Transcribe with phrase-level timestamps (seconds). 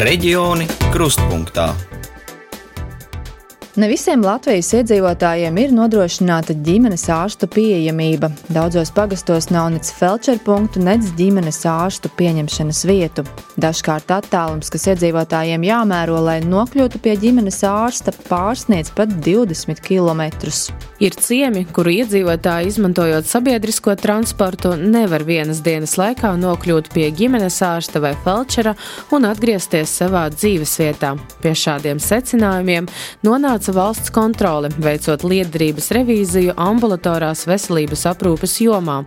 [0.00, 1.99] Reģioni krustpunktā.
[3.78, 8.32] Ne visiem Latvijas iedzīvotājiem ir nodrošināta ģimenes ārstu pieejamība.
[8.50, 13.22] Daudzos pagastos nav nec felčera punktu, nec ģimenes ārstu pieņemšanas vietu.
[13.62, 20.26] Dažkārt attālums, kas iedzīvotājiem jāmēro, lai nokļūtu pie ģimenes ārsta, pārsniedz pat 20 km.
[21.00, 28.02] Ir ciemi, kuru iedzīvotāji, izmantojot sabiedrisko transportu, nevar vienas dienas laikā nokļūt pie ģimenes ārsta
[28.02, 28.74] vai felčera
[29.14, 31.14] un atgriezties savā dzīvesvietā.
[31.40, 32.90] Pie šādiem secinājumiem
[33.22, 39.02] nonāca veica valsts kontrole, veicot lietderības revīziju ambulatorās veselības aprūpes jomā.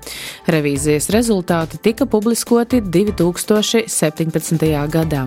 [0.45, 4.70] Revīzijas rezultāti tika publiskoti 2017.
[4.94, 5.23] gadā.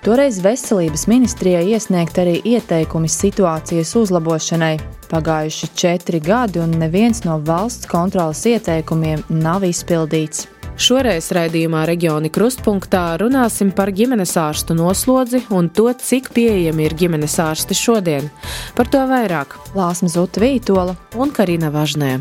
[0.00, 4.78] Toreiz veselības ministrijai iesniegt arī ieteikumi situācijas uzlabošanai.
[5.10, 10.46] Pagājuši četri gadi, un neviens no valsts kontrolas ieteikumiem nav izpildīts.
[10.80, 17.36] Šoreiz raidījumā Reģioni Krustpunktā runāsim par ģimenes ārstu noslodzi un to, cik pieejami ir ģimenes
[17.44, 18.32] ārsti šodien.
[18.78, 22.14] Par to vairāk Lāsma Zuta Vītola un Karina Važnē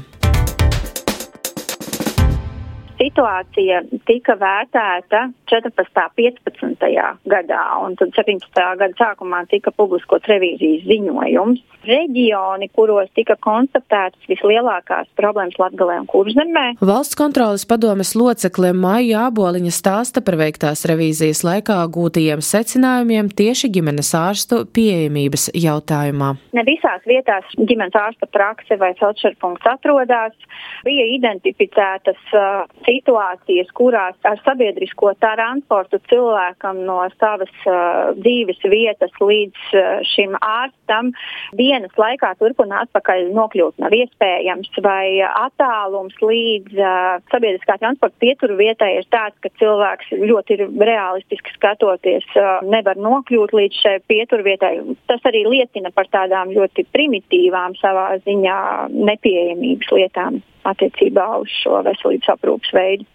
[3.09, 6.05] situācija tika vērtēta 14.
[6.05, 6.89] un 15.
[7.29, 8.49] gadā, un tad 17.
[8.53, 11.65] gada sākumā tika publiskots revīzijas ziņojums.
[11.89, 16.65] Reģioni, kuros tika konstatētas vislielākās problēmas Latgalē un Kurzemē.
[16.83, 24.11] Valsts kontrolas padomes locekle Maija Āboliņa stāsta par veiktās revīzijas laikā gūtajiem secinājumiem tieši ģimenes
[24.19, 26.33] ārstu pieejamības jautājumā.
[26.57, 30.35] Ne visās vietās ģimenes ārsta prakse vai felčerpunkts atrodas.
[30.83, 32.67] Bija identificētas uh,
[32.99, 41.11] situācijas, kurās ar sabiedrisko transportu cilvēkam no savas uh, dzīves vietas līdz uh, šim ārstam
[41.57, 48.59] dienas laikā turp un atpakaļ nokļūt nav iespējams, vai attālums līdz uh, sabiedriskā transporta pieturu
[48.59, 54.47] vietai ir tāds, ka cilvēks ļoti ir realistiski skatoties, uh, nevar nokļūt līdz šai pieturu
[54.47, 54.75] vietai.
[55.09, 58.59] Tas arī liecina par tādām ļoti primitīvām savā ziņā
[58.93, 63.07] nepieejamības lietām attiecībā uz šo veselības aprūpas veidu.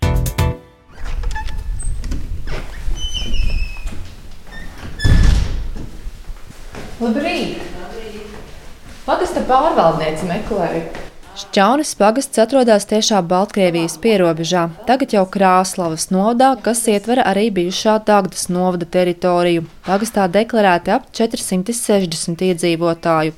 [7.03, 7.59] Labrīt!
[9.05, 10.85] Pagasta pārvaldniece meklēja.
[11.35, 18.47] Šķaunis pagasts atrodas tiešā Baltkrievijas pierobežā, tagad jau Krāslavas novadā, kas ietver arī bijušā Dagdas
[18.55, 19.67] novada teritoriju.
[19.85, 23.35] Pagastā deklarēti ap 460 iedzīvotāju.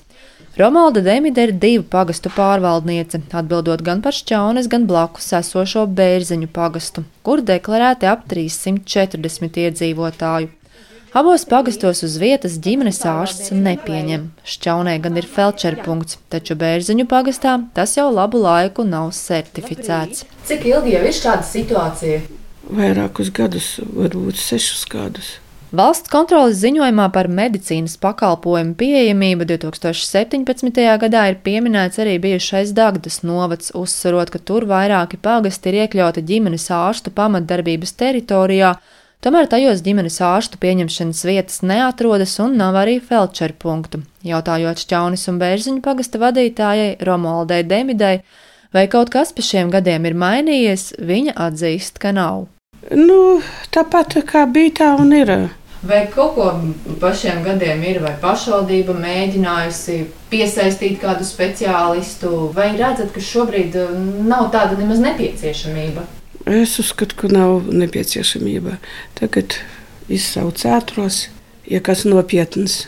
[0.58, 7.04] Romalda Demide ir divu pagastu pārvaldniece, atbildot gan par šķaunes, gan blakus esošo bērziņu pagastu,
[7.20, 10.48] kur deklarēti ap 340 iedzīvotāju.
[11.16, 14.30] Abos pagastos uz vietas ģimenes ārsts nepieņem.
[14.48, 20.24] Šķaunē gan ir felčera punkts, taču bērziņu pagastā tas jau labu laiku nav certificēts.
[20.48, 22.22] Cik ilgi jau ir šāda situācija?
[22.72, 25.36] Vairākus gadus, varbūt sešus gadus.
[25.76, 30.78] Valsts kontrolas ziņojumā par medicīnas pakalpojumu pieejamību 2017.
[31.02, 36.70] gadā ir pieminēts arī bijušais Dagdas novads, uzsverot, ka tur vairāki pagasti ir iekļauti ģimenes
[36.72, 38.70] ārstu pamatdarbības teritorijā,
[39.26, 44.00] tomēr tajos ģimenes ārstu pieņemšanas vietas neatrodas un nav arī felčeru punktu.
[44.24, 48.14] Jautājot Šķaunis un Bērziņu pagasta vadītājai Romualdei Demidai,
[48.72, 52.46] vai kaut kas pa šiem gadiem ir mainījies, viņa atzīst, ka nav.
[52.96, 53.42] Nu,
[53.76, 55.36] tāpat kā bija tā un ir.
[55.86, 56.46] Vai kaut ko
[57.00, 59.98] pa šiem gadiem ir, vai pašvaldība mēģinājusi
[60.30, 63.92] piesaistīt kādu speciālistu, vai redzat, ka šobrīd uh,
[64.26, 66.06] nav tāda nemaz nepieciešamība?
[66.46, 68.78] Es uzskatu, ka nav nepieciešamība.
[69.18, 69.58] Tagad
[70.08, 71.26] izsauc ātros,
[71.68, 72.86] ja kas nopietns.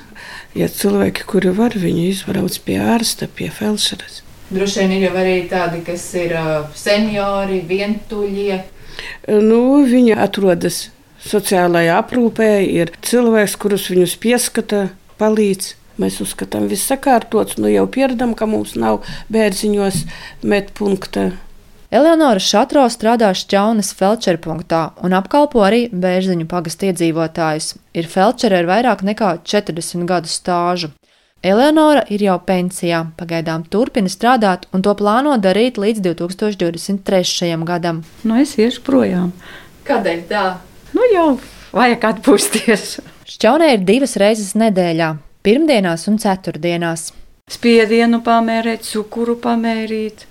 [0.56, 4.22] Ja cilvēki, kuri var, viņu izbrauc pie ārsta, pie felšeres.
[4.48, 8.62] Droši vien ir arī tādi, kas ir uh, seniori, vientuļie
[9.28, 10.88] Nu, viņi atrodas
[11.28, 14.86] sociālajā aprūpē, ir cilvēks, kurus viņus pieskata,
[15.20, 15.74] palīdz.
[15.98, 19.02] Mēs uzskatām, ka viss sakārtots, nu jau pieredam, ka mums nav
[19.34, 20.04] bērziņos
[20.46, 21.32] medpunkta.
[21.88, 27.72] Eleonora Šatro strādā Šķaunas felčera punktā un apkalpo arī bērziņu pagastu iedzīvotājus.
[27.96, 30.92] Ir felčere ar vairāk nekā 40 gadu stāžu.
[31.40, 37.56] Eleonora ir jau pensijā, pagaidām turpina strādāt un to plāno darīt līdz 2023.
[37.64, 38.02] gadam.
[38.20, 39.32] Nu, es iešu projām.
[39.88, 40.46] Kādēļ tā?
[40.98, 41.26] Nu, jau
[41.70, 42.96] vajag atpūsties.
[43.30, 45.12] Šķaunē ir divas reizes nedēļā-
[45.46, 47.12] pirmdienās un ceturtdienās.
[47.48, 50.24] Spiedienu pamērīt, cukuru pamērīt,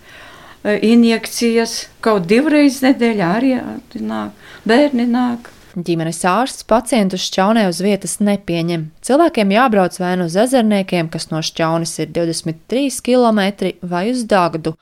[0.66, 3.54] e, injekcijas kaut divreiz nedēļā arī
[3.96, 4.32] nāk,
[4.68, 5.48] bērni nāk.
[5.78, 8.90] Ģimenes ārsts pacientus šķaunē uz vietas nepieņem.
[9.02, 14.76] Cilvēkiem jābrauc vai nu uz ezerniekiem, kas no šķaunes ir 23 km, vai uz Dagdu.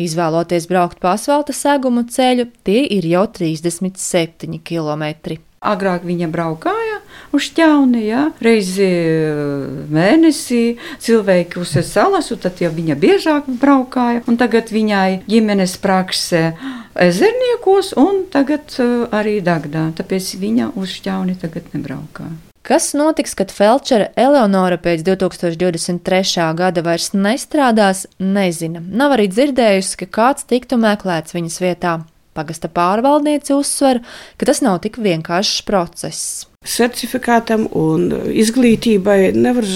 [0.00, 5.36] Izvēloties braukt pa asfalta segumu ceļu, tie ir jau 37 km.
[5.60, 7.02] Agrāk viņa braukāja
[7.36, 9.34] uz ķauni, jā, reizi eh,
[9.92, 10.62] mēnesī
[11.04, 16.46] cilvēki uz salas, un tad jau viņa biežāk braukāja, un tagad viņai ģimenes praksē
[17.00, 22.32] ezerniekos, un tagad uh, arī Dagdā, tāpēc viņa uz ķauni tagad nebraukā.
[22.62, 26.44] Kas notiks, kad Felčera Eleonora pēc 2023.
[26.58, 28.82] gada vairs nestrādās, nezina.
[28.84, 31.94] Nav arī dzirdējusi, ka kāds tiktu meklēts viņas vietā.
[32.36, 34.02] Pagasta pārvaldniece uzsver,
[34.36, 36.44] ka tas nav tik vienkāršs process.
[36.60, 39.66] Certifikātam un izglītībai nevar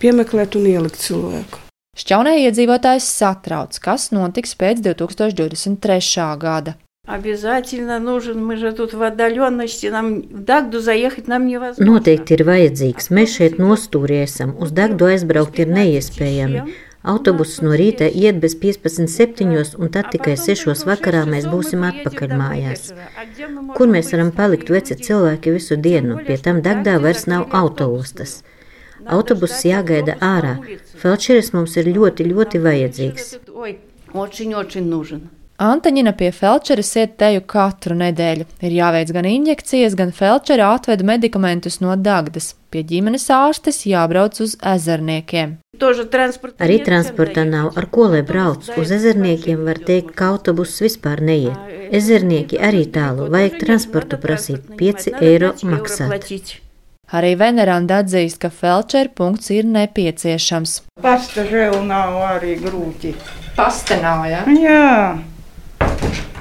[0.00, 1.66] piemeklēt un ielikt cilvēku.
[1.98, 6.30] Šķaunē iedzīvotājs satrauc, kas notiks pēc 2023.
[6.40, 6.78] gada.
[7.09, 11.85] Обязательно нужен, мы же тут в отдаленности, нам в Dagdu заехать нам невозможно.
[11.85, 13.11] Noteikti ir vajadzīgs.
[13.13, 14.55] Mēs šeit nostūri esam.
[14.57, 16.63] Uz Dagdu aizbraukt ir neiespējami.
[17.05, 19.77] Autobuss no rīta iet bez 15.7.
[19.77, 20.73] un tad tikai 6.
[20.89, 22.89] vakarā mēs būsim atpakaļ mājās.
[23.77, 26.17] Kur mēs varam palikt veci cilvēki visu dienu?
[26.25, 28.41] Pie tam Dagdā vairs nav autoostas.
[29.05, 30.57] Autobuss jāgaida ārā.
[30.97, 33.33] Felčeris mums ir ļoti, ļoti vajadzīgs.
[34.15, 35.29] Очень, очень нужен.
[35.60, 38.46] Antaņina pie felčeres iet teju katru nedēļu.
[38.64, 42.54] Ir jāveic gan injekcijas, gan felčera atved medikamentus no Dagdas.
[42.72, 45.58] Pie ģimenes ārstes jābrauc uz ezerniekiem.
[46.64, 48.70] Arī transporta nav, ar ko lai brauc.
[48.80, 51.58] Uz ezerniekiem var teikt, ka autobuss vispār neiet.
[51.92, 56.32] Ezernieki arī tālu, vajag transportu prasīt, 5 eiro maksāt.
[57.12, 60.78] Arī Veneranda atzīst, ka felčera punkts ir nepieciešams.
[61.04, 63.12] Pasta žēl nav arī grūti.
[63.58, 64.44] Pasta nav, jā?
[64.62, 64.88] Jā.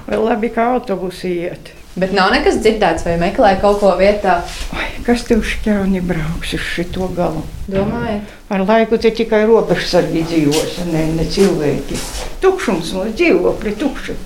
[0.10, 1.74] Vēl labi, ka autobusi iet.
[2.00, 4.40] Bet nav nekas dzirdēts, vai meklē kaut ko vietā.
[4.78, 7.44] Ai, kas tev šķēni brauks uz šito galu?
[7.70, 8.30] Domājat?
[8.54, 12.00] Ar laiku te tikai robežsargi dzīvos, ne, ne cilvēki.
[12.44, 14.18] Tukšums mūsu dzīvokļi, tukši.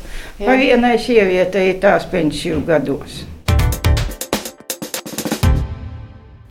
[0.44, 3.24] Pa vienai sievietei tās pensiju gados.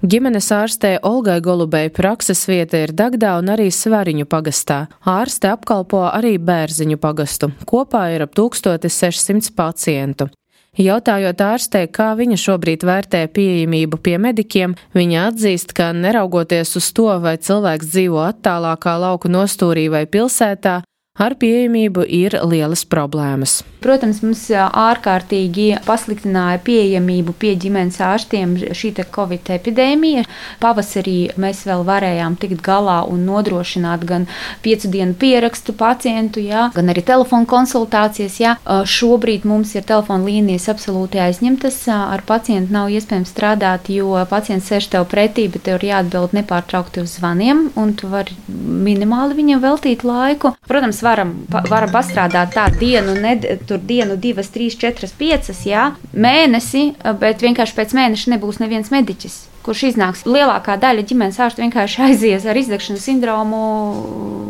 [0.02, 4.88] Ģimenes ārstē Olgai Golubei prakses vieta ir Dagdā un arī Svariņu pagastā.
[5.06, 7.52] Ārste apkalpo arī Bērziņu pagastu.
[7.70, 10.26] Kopā ir ap 1600 pacientu.
[10.74, 17.06] Jautājot ārstē, kā viņa šobrīd vērtē pieejamību pie medikiem, viņa atzīst, ka neraugoties uz to,
[17.22, 20.80] vai cilvēks dzīvo attālākā lauku nostūrī vai pilsētā,
[21.20, 23.58] Ar pieejamību ir lielas problēmas.
[23.84, 30.22] Protams, mums ārkārtīgi pasliktināja pieejamību pie ģimenes ārstiem šī Covid epidēmija.
[30.62, 34.24] Pavasarī mēs vēl varējām tikt galā un nodrošināt gan
[34.64, 38.38] piecu dienu pierakstu pacientu, jā, gan arī telefonu konsultācijas.
[38.40, 38.54] Jā.
[38.64, 41.82] Šobrīd mums ir telefona līnijas absolūti aizņemtas.
[41.92, 47.04] Ar pacientu nav iespējams strādāt, jo pacients sēž tev pretī, bet tev ir jāatbild nepārtraukti
[47.04, 50.54] uz zvaniem, un tu vari minimāli viņam veltīt laiku.
[50.70, 53.36] Protams, varam, pa, varam pastrādāt tādu dienu, ne,
[53.68, 59.42] tur dienu, divas, trīs, četras, piecas, jā, mēnesi, bet vienkārši pēc mēneša nebūs neviens mediķis
[59.62, 60.24] kurš iznāks.
[60.26, 63.60] Lielākā daļa ģimenes ārstu vienkārši aizies ar izdegšanas sindromu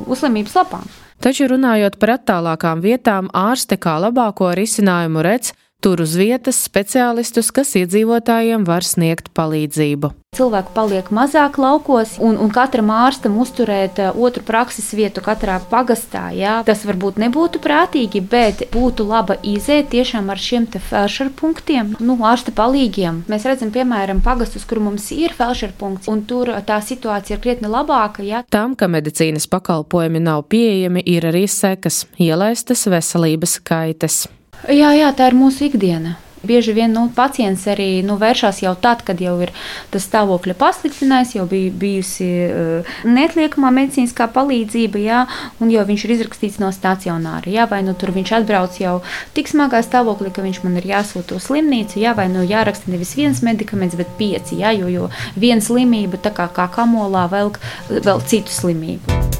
[0.08, 0.86] uz slimības lapām.
[1.22, 5.52] Taču runājot par attālākām vietām, ārste kā labāko risinājumu redz
[5.82, 10.12] tur uz vietas speciālistus, kas iedzīvotājiem var sniegt palīdzību.
[10.32, 16.30] Cilvēku paliek mazāk laukos, un, un katram ārstam uzturēt uh, otru prakses vietu katrā pagastā.
[16.32, 16.54] Jā.
[16.64, 22.54] Tas varbūt nebūtu prātīgi, bet būtu laba izēja tiešām ar šiem felšeru punktiem, nu, ārsta
[22.56, 23.26] palīgiem.
[23.28, 27.68] Mēs redzam, piemēram, pagastus, kur mums ir felšeru punkts, un tur tā situācija ir krietni
[27.68, 28.24] labāka.
[28.24, 28.40] Jā.
[28.48, 34.24] Tam, ka medicīnas pakalpojumi nav pieejami, ir arī sekas- ielaistas veselības kaitas.
[34.70, 36.18] Jā, jā, tā ir mūsu ikdiena.
[36.42, 39.52] Bieži vien nu, pacients arī nu, vēršas jau tad, kad jau ir
[39.92, 45.20] tas stāvokļa pasliktinājis, jau bija bijusi uh, neatliekamā medicīniskā palīdzība, jā,
[45.62, 47.46] un jau viņš ir izrakstīts no stacionāra.
[47.46, 48.96] Jā, vai nu tur viņš atbrauc jau
[49.36, 53.14] tik smagā stāvoklī, ka viņš man ir jāsūta uz slimnīcu, jā, vai nu jāraksta nevis
[53.18, 58.26] viens medikaments, bet pieci, jā, jo, jo viena slimība tā kā, kā kamolā velk vēl
[58.26, 59.31] citu slimību.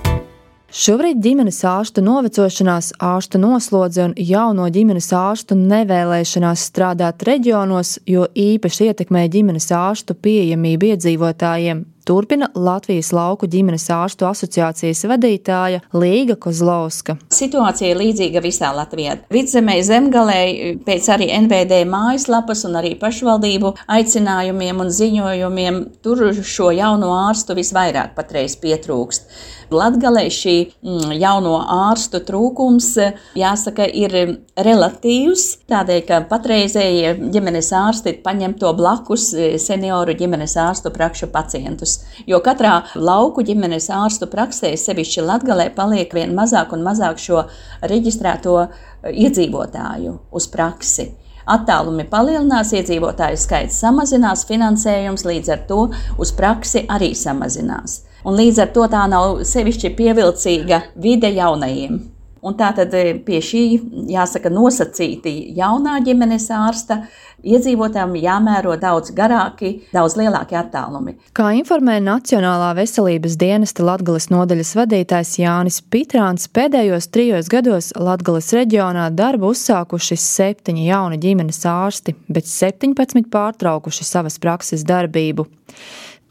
[0.73, 8.87] Šobrīd ģimenes ārstu novecošanās, ārsta noslodze un jauno ģimenes ārstu nevēlēšanās strādāt reģionos, jo īpaši
[8.89, 17.15] ietekmē ģimenes ārstu pieejamību iedzīvotājiem, Turpina Latvijas lauku ģimenes ārstu asociācijas vadītāja Līga Kozlovska.
[17.31, 19.21] Situācija ir līdzīga visā Latvijā.
[19.31, 20.41] Vidzemē zemgalē
[20.83, 28.17] pēc arī NVD mājaslapas un arī pašvaldību aicinājumiem un ziņojumiem tur šo jauno ārstu visvairāk
[28.19, 29.31] patreiz pietrūkst.
[29.73, 32.91] Latgalē šī mm, jauno ārstu trūkums,
[33.39, 34.17] jāsaka, ir
[34.59, 39.31] relatīvs, tādēļ, ka patreizējie ģimenes ārsti paņem to blakus
[39.63, 46.13] senioru ģimenes ārstu prakšu pacientus ārstus, jo katrā lauku ģimenes ārstu praksē, sevišķi Latgalē, paliek
[46.15, 47.49] vien mazāk un mazāk šo
[47.83, 48.69] reģistrēto
[49.05, 51.13] iedzīvotāju uz praksi.
[51.47, 58.05] Attālumi palielinās, iedzīvotāju skaits samazinās, finansējums līdz ar to uz praksi arī samazinās.
[58.25, 62.12] Un līdz ar to tā nav sevišķi pievilcīga vide jaunajiem.
[62.43, 63.63] Un tā tad eh, pie šī,
[64.11, 67.05] jāsaka, nosacīti jaunā ģimenes ārsta
[67.47, 71.15] iedzīvotājiem jāmēro daudz garāki, daudz lielāki attālumi.
[71.39, 79.09] Kā informē Nacionālā veselības dienesta Latgales nodaļas vadītājs Jānis Pitrāns, pēdējos trijos gados Latgales reģionā
[79.15, 85.47] darbu uzsākuši septiņi jauni ģimenes ārsti, bet 17 pārtraukuši savas prakses darbību.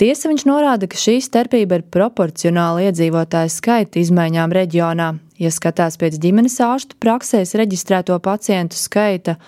[0.02, 5.12] Tiesa viņš norāda, ka šī starpība ir proporcionāla iedzīvotāju skaita izmaiņām reģionā,
[5.42, 9.40] Ja skatās pēc ģimenes ārstu praksēs reģistrēto pacientu skaita,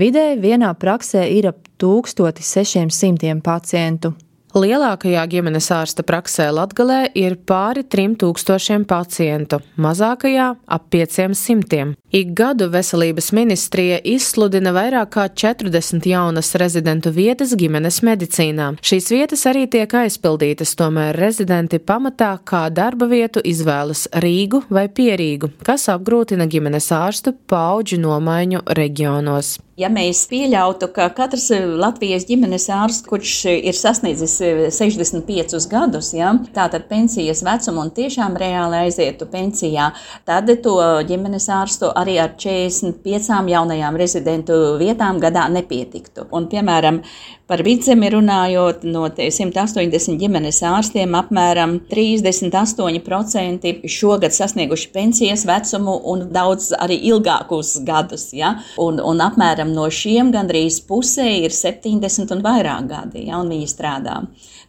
[0.00, 4.16] vidēji vienā praksē ir ap 1600 pacientu.
[4.56, 10.46] Lielākajā ģimenes ārsta praksē Latgalē ir pāri 3000 pacientu, mazākajā
[10.76, 11.90] ap 500.
[12.16, 18.70] Ik gadu veselības ministrija izsludina vairāk kā 40 jaunas rezidentu vietas ģimenes medicīnā.
[18.80, 25.52] Šīs vietas arī tiek aizpildītas, tomēr rezidenti pamatā kā darba vietu izvēlas Rīgu vai Pierīgu,
[25.68, 29.58] kas apgrūtina ģimenes ārstu pauģu nomaiņu reģionos.
[29.76, 34.38] Ja mēs pieļautu, ka katrs Latvijas ģimenes ārsts, kurš ir sasniedzis
[34.72, 39.90] 65 gadus, ja, tātad pensijas vecumu un tiešām reāli aizietu pensijā,
[40.24, 40.78] tad to
[41.10, 46.24] ģimenes ārstu arī ar 45 jaunajām rezidentu vietām gadā nepietiktu.
[46.32, 47.02] Un, piemēram,
[47.46, 56.72] Par vidzemi runājot, no 180 ģimenes ārstiem apmēram 38% šogad sasnieguši pensijas vecumu un daudz
[56.74, 58.32] arī ilgākus gadus.
[58.34, 58.56] Ja?
[58.82, 63.40] Un, un apmēram no šiem gandrīz pusē ir 70 un vairāk gadi, ja?
[63.40, 64.20] un viņi strādā.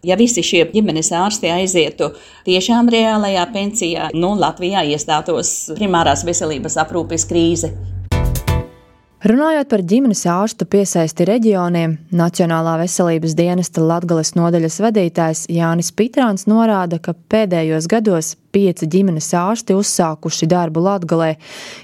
[0.06, 2.12] Ja visi šie ģimenes ārsti aizietu
[2.46, 7.74] tiešām reālajā pensijā, nu, Latvijā iestātos primārās veselības aprūpes krīze.
[9.26, 17.00] Runājot par ģimenes ārstu piesaisti reģioniem, Nacionālā veselības dienesta Latgales nodaļas vadītājs Jānis Pitrāns norāda,
[17.02, 21.32] ka pēdējos gados pieci ģimenes ārsti uzsākuši darbu Latgalē,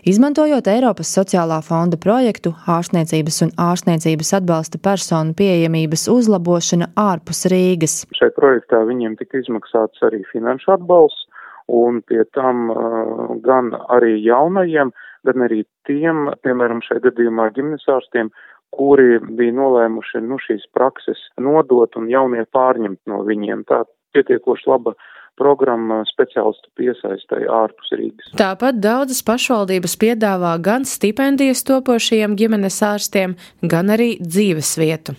[0.05, 8.03] izmantojot Eiropas sociālā fonda projektu ārstniecības un ārstniecības atbalsta personu pieejamības uzlabošana ārpus Rīgas.
[8.13, 11.25] Šai projektā viņiem tika izmaksāts arī finanšu atbalsts,
[11.65, 14.93] un pie tam uh, gan arī jaunajiem,
[15.27, 18.31] gan arī tiem, piemēram, šajā gadījumā ģimenes ārstiem,
[18.73, 23.65] kuri bija nolēmuši nu, šīs prakses nodot un jaunie pārņemt no viņiem.
[23.69, 23.83] Tā
[24.15, 24.95] pietiekoši laba
[25.39, 28.33] programma speciālistu piesaistai ārpus Rīgas.
[28.37, 35.17] Tāpat daudzas pašvaldības piedāvā gan stipendijas topošajiem ģimenes ārstiem, gan arī dzīves vietu.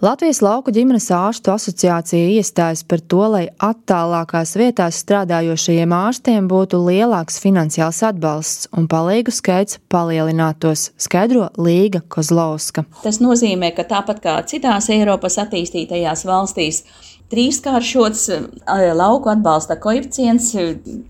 [0.00, 7.36] Latvijas lauku ģimenes ārstu asociācija iestājas par to, lai attālākās vietās strādājošajiem ārstiem būtu lielāks
[7.42, 12.86] finansiāls atbalsts un palīgu skaits palielinātos, skaidro Līga Kozlovska.
[13.02, 16.80] Tas nozīmē, ka tāpat kā citās Eiropas attīstītajās valstīs,
[17.28, 18.24] trīskāršots
[18.96, 20.54] lauku atbalsta koeficients,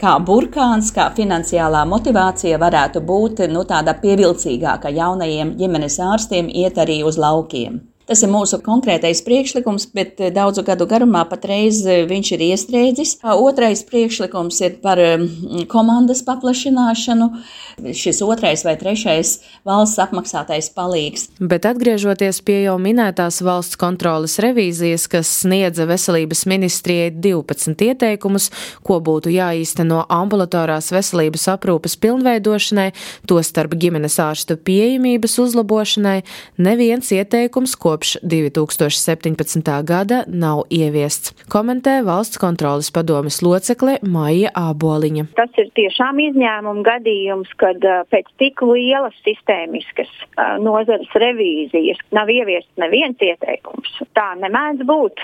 [0.02, 7.04] kā burkāns, kā finansiālā motivācija varētu būt nu, tāda pievilcīgāka jaunajiem ģimenes ārstiem iet arī
[7.06, 7.78] uz laukiem.
[8.10, 13.12] Tas ir mūsu konkrētais priekšlikums, bet eh, daudzu gadu garumā patreiz eh, viņš ir iestrēdzis.
[13.38, 14.98] Otrais priekšlikums ir par
[15.70, 17.28] komandas paplašināšanu.
[17.94, 19.36] Šis otrais vai trešais
[19.68, 21.28] valsts apmaksātais palīgs.
[21.38, 28.50] Bet atgriežoties pie jau minētās valsts kontrolas revīzijas, kas sniedza veselības ministrijai 12 ieteikumus,
[28.82, 32.90] ko būtu jāīsteno ambulatorās veselības aprūpes pilnveidošanai,
[33.30, 36.18] tostarp ģimenes ārstu pieejamības uzlabošanai,
[36.58, 39.84] neviens ieteikums, ko kopš 2017.
[39.84, 45.26] gada nav ieviests, komentē valsts kontrolas padomes locekle Maija Āboliņa.
[45.36, 50.08] Tas ir tiešām izņēmuma gadījums, kad pēc tik lielas sistēmiskas
[50.64, 54.00] nozares revīzijas nav ieviests neviens ieteikums.
[54.16, 55.20] Tā nemēdz būt.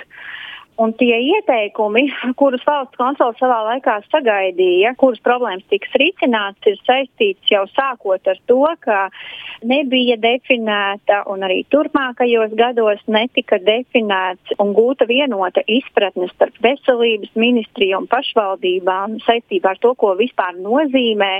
[0.76, 2.02] Un tie ieteikumi,
[2.40, 8.40] kurus valsts konsola savā laikā sagaidīja, kuras problēmas tiks risināts, ir saistīts jau sākot ar
[8.50, 9.06] to, ka
[9.64, 18.02] nebija definēta un arī turpmākajos gados netika definēts un gūta vienota izpratne starp veselības ministriju
[18.02, 21.32] un pašvaldībām saistībā ar to, ko vispār nozīmē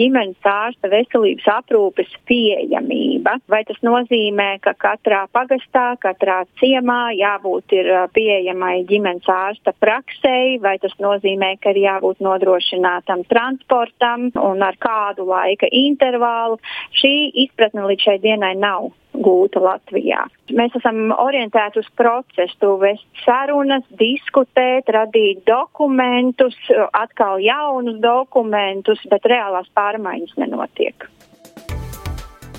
[0.00, 3.36] ģimenes ārsta veselības aprūpes pieejamība.
[3.52, 10.58] Vai tas nozīmē, ka katrā pagastā, katrā ciemā jābūt ir pieejamai pieejamai ģimenes ārsta praksei,
[10.60, 16.58] vai tas nozīmē, ka ir jābūt nodrošinātam transportam un ar kādu laika intervālu.
[16.94, 20.28] Šī izpratne līdz šai dienai nav gūta Latvijā.
[20.54, 26.56] Mēs esam orientēti uz procesu, vest sarunas, diskutēt, radīt dokumentus,
[26.92, 31.10] atkal jaunus dokumentus, bet reālās pārmaiņas nenotiek.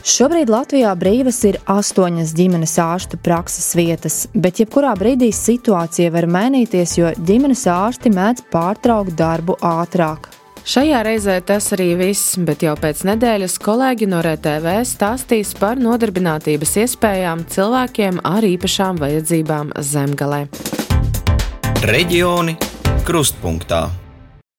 [0.02, 6.96] Šobrīd Latvijā brīvas ir astoņas ģimenes ārstu prakses vietas, bet jebkurā brīdī situācija var mainīties,
[6.98, 10.32] jo ģimenes ārsti mēdz pārtraukt darbu ātrāk.
[10.66, 16.76] Šajā reizē tas arī viss, bet jau pēc nedēļas kolēģi no RTV stāstīs par nodarbinātības
[16.84, 20.48] iespējām cilvēkiem ar īpašām vajadzībām zemgalē.
[21.86, 22.58] Reģioni
[23.06, 24.01] krustpunktā.